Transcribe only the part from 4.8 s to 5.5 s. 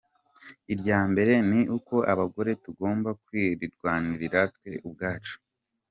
ubwacu.